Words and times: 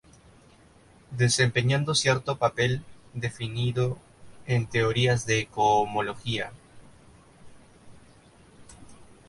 Desempeñando 1.11 1.93
cierto 1.93 2.37
papel 2.39 2.83
definido 3.13 3.99
en 4.47 4.65
teorías 4.65 5.27
de 5.27 5.45
cohomología. 5.45 6.51